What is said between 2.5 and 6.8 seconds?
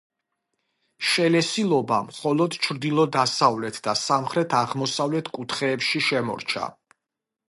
ჩრდილო-დასავლეთ და სამხრეთ-აღმოსავლეთ კუთხეებში შემორჩა.